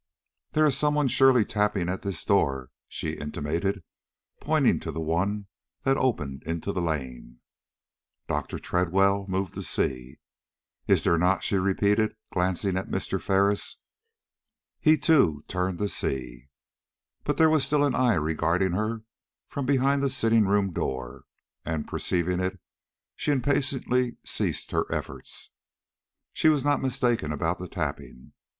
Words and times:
"There 0.53 0.65
is 0.65 0.75
some 0.75 0.95
one 0.95 1.07
surely 1.07 1.45
tapping 1.45 1.87
at 1.87 2.01
this 2.01 2.25
door," 2.25 2.71
she 2.87 3.19
intimated, 3.19 3.83
pointing 4.39 4.79
to 4.79 4.89
the 4.89 4.99
one 4.99 5.45
that 5.83 5.95
opened 5.95 6.41
into 6.47 6.71
the 6.71 6.81
lane. 6.81 7.39
Dr. 8.27 8.57
Tredwell 8.57 9.27
moved 9.27 9.53
to 9.53 9.61
see. 9.61 10.17
"Is 10.87 11.03
there 11.03 11.19
not?" 11.19 11.43
she 11.43 11.55
repeated, 11.57 12.15
glancing 12.33 12.77
at 12.77 12.89
Mr. 12.89 13.21
Ferris. 13.21 13.77
He, 14.79 14.97
too, 14.97 15.43
turned 15.47 15.77
to 15.77 15.87
see. 15.87 16.49
But 17.23 17.37
there 17.37 17.47
was 17.51 17.63
still 17.63 17.83
an 17.83 17.93
eye 17.93 18.15
regarding 18.15 18.71
her 18.71 19.03
from 19.47 19.67
behind 19.67 20.01
the 20.01 20.09
sitting 20.09 20.47
room 20.47 20.71
door, 20.71 21.25
and, 21.63 21.87
perceiving 21.87 22.39
it, 22.39 22.59
she 23.15 23.29
impatiently 23.29 24.17
ceased 24.25 24.71
her 24.71 24.91
efforts. 24.91 25.51
She 26.33 26.49
was 26.49 26.63
not 26.63 26.81
mistaken 26.81 27.31
about 27.31 27.59
the 27.59 27.67
tapping. 27.67 28.33